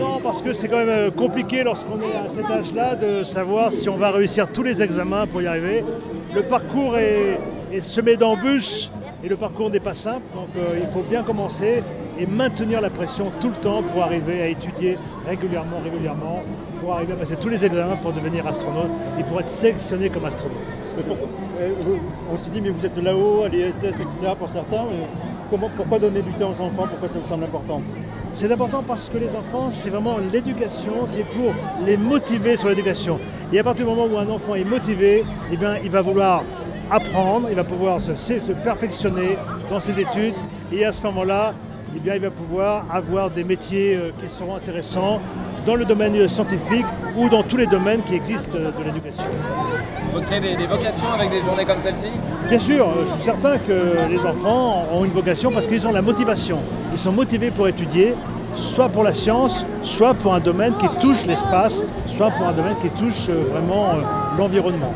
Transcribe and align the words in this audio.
Non, 0.00 0.18
parce 0.22 0.40
que 0.40 0.54
c'est 0.54 0.66
quand 0.66 0.78
même 0.78 0.88
euh, 0.88 1.10
compliqué 1.10 1.62
lorsqu'on 1.62 2.00
est 2.00 2.16
à 2.16 2.30
cet 2.30 2.50
âge-là 2.50 2.96
de 2.96 3.22
savoir 3.22 3.70
si 3.70 3.86
on 3.90 3.98
va 3.98 4.10
réussir 4.10 4.50
tous 4.50 4.62
les 4.62 4.82
examens 4.82 5.26
pour 5.26 5.42
y 5.42 5.46
arriver. 5.46 5.84
Le 6.34 6.42
parcours 6.42 6.96
est, 6.96 7.38
semé 7.82 8.16
d'embûches 8.16 8.88
et 9.22 9.28
le 9.28 9.36
parcours 9.36 9.68
n'est 9.68 9.78
pas 9.78 9.92
simple, 9.92 10.22
donc 10.34 10.48
euh, 10.56 10.78
il 10.80 10.88
faut 10.88 11.02
bien 11.02 11.22
commencer 11.22 11.82
et 12.18 12.24
maintenir 12.24 12.80
la 12.80 12.88
pression 12.88 13.26
tout 13.42 13.48
le 13.48 13.56
temps 13.56 13.82
pour 13.82 14.02
arriver 14.02 14.40
à 14.40 14.46
étudier 14.46 14.96
régulièrement, 15.28 15.80
régulièrement, 15.84 16.42
pour 16.80 16.94
arriver 16.94 17.12
à 17.12 17.16
passer 17.16 17.36
tous 17.36 17.50
les 17.50 17.62
examens 17.62 17.96
pour 17.96 18.14
devenir 18.14 18.46
astronaute 18.46 18.90
et 19.18 19.22
pour 19.22 19.38
être 19.38 19.48
sélectionné 19.48 20.08
comme 20.08 20.24
astronaute. 20.24 20.56
Euh, 21.60 21.72
on 22.32 22.38
se 22.38 22.48
dit, 22.48 22.62
mais 22.62 22.70
vous 22.70 22.86
êtes 22.86 22.96
là-haut, 22.96 23.42
à 23.42 23.48
l'ISS, 23.48 23.84
etc. 23.84 24.32
pour 24.38 24.48
certains. 24.48 24.84
Pourquoi 25.58 25.98
donner 25.98 26.22
du 26.22 26.32
temps 26.32 26.50
aux 26.50 26.60
enfants 26.60 26.86
Pourquoi 26.88 27.08
ça 27.08 27.18
vous 27.18 27.26
semble 27.26 27.44
important 27.44 27.82
C'est 28.32 28.50
important 28.52 28.82
parce 28.86 29.08
que 29.08 29.18
les 29.18 29.30
enfants, 29.30 29.70
c'est 29.70 29.90
vraiment 29.90 30.16
l'éducation, 30.32 31.06
c'est 31.06 31.24
pour 31.24 31.52
les 31.84 31.96
motiver 31.96 32.56
sur 32.56 32.68
l'éducation. 32.68 33.18
Et 33.52 33.58
à 33.58 33.64
partir 33.64 33.86
du 33.86 33.90
moment 33.92 34.06
où 34.06 34.18
un 34.18 34.28
enfant 34.28 34.54
est 34.54 34.64
motivé, 34.64 35.24
eh 35.52 35.56
bien, 35.56 35.76
il 35.82 35.90
va 35.90 36.02
vouloir 36.02 36.44
apprendre, 36.90 37.48
il 37.50 37.56
va 37.56 37.64
pouvoir 37.64 38.00
se, 38.00 38.14
se 38.14 38.52
perfectionner 38.64 39.36
dans 39.70 39.80
ses 39.80 40.00
études, 40.00 40.34
et 40.72 40.84
à 40.84 40.92
ce 40.92 41.02
moment-là, 41.02 41.54
eh 41.96 41.98
bien, 41.98 42.14
il 42.14 42.20
va 42.20 42.30
pouvoir 42.30 42.86
avoir 42.90 43.30
des 43.30 43.42
métiers 43.42 43.96
euh, 43.96 44.10
qui 44.20 44.28
seront 44.28 44.54
intéressants 44.54 45.20
dans 45.66 45.74
le 45.74 45.84
domaine 45.84 46.28
scientifique 46.28 46.86
ou 47.16 47.28
dans 47.28 47.42
tous 47.42 47.56
les 47.56 47.66
domaines 47.66 48.02
qui 48.02 48.14
existent 48.14 48.56
euh, 48.56 48.70
de 48.78 48.84
l'éducation. 48.84 49.24
Vous 50.12 50.20
créez 50.22 50.40
des, 50.40 50.56
des 50.56 50.66
vocations 50.66 51.12
avec 51.14 51.30
des 51.30 51.40
journées 51.40 51.64
comme 51.64 51.80
celle-ci? 51.80 52.10
Bien 52.48 52.58
sûr, 52.58 52.88
euh, 52.88 53.04
je 53.04 53.14
suis 53.14 53.22
certain 53.24 53.58
que 53.58 54.08
les 54.08 54.20
enfants 54.26 54.86
ont 54.92 55.04
une 55.04 55.12
vocation 55.12 55.50
parce 55.50 55.66
qu'ils 55.66 55.86
ont 55.86 55.92
la 55.92 56.02
motivation. 56.02 56.58
Ils 56.92 56.98
sont 56.98 57.12
motivés 57.12 57.50
pour 57.50 57.68
étudier, 57.68 58.14
soit 58.56 58.88
pour 58.88 59.04
la 59.04 59.14
science, 59.14 59.64
soit 59.82 60.14
pour 60.14 60.34
un 60.34 60.40
domaine 60.40 60.74
qui 60.78 60.88
touche 61.00 61.26
l'espace, 61.26 61.84
soit 62.06 62.30
pour 62.30 62.46
un 62.46 62.52
domaine 62.52 62.76
qui 62.82 62.88
touche 62.90 63.28
euh, 63.28 63.44
vraiment 63.52 63.94
l'environnement. 64.36 64.92